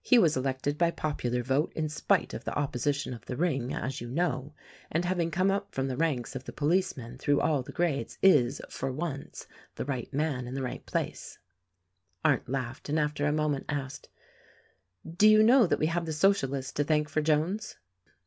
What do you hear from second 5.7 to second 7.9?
from the ranks of the policemen through all the